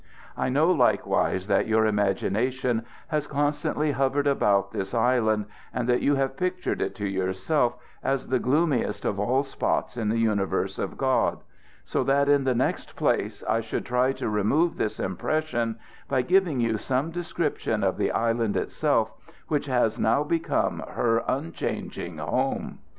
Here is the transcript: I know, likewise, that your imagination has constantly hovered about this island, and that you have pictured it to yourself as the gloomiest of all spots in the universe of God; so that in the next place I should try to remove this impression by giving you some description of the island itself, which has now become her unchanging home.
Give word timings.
I 0.35 0.49
know, 0.49 0.71
likewise, 0.71 1.45
that 1.45 1.67
your 1.67 1.85
imagination 1.85 2.87
has 3.09 3.27
constantly 3.27 3.91
hovered 3.91 4.25
about 4.25 4.71
this 4.71 4.95
island, 4.95 5.45
and 5.71 5.87
that 5.87 6.01
you 6.01 6.15
have 6.15 6.35
pictured 6.37 6.81
it 6.81 6.95
to 6.95 7.07
yourself 7.07 7.75
as 8.03 8.29
the 8.29 8.39
gloomiest 8.39 9.05
of 9.05 9.19
all 9.19 9.43
spots 9.43 9.97
in 9.97 10.09
the 10.09 10.17
universe 10.17 10.79
of 10.79 10.97
God; 10.97 11.43
so 11.85 12.03
that 12.03 12.27
in 12.27 12.45
the 12.45 12.55
next 12.55 12.95
place 12.95 13.43
I 13.47 13.61
should 13.61 13.85
try 13.85 14.11
to 14.13 14.27
remove 14.27 14.75
this 14.77 14.99
impression 14.99 15.77
by 16.09 16.23
giving 16.23 16.59
you 16.59 16.79
some 16.79 17.11
description 17.11 17.83
of 17.83 17.97
the 17.97 18.11
island 18.11 18.57
itself, 18.57 19.11
which 19.49 19.67
has 19.67 19.99
now 19.99 20.23
become 20.23 20.81
her 20.93 21.23
unchanging 21.27 22.17
home. 22.17 22.79